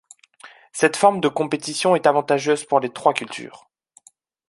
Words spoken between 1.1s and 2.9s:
de compétition est avantageuse pour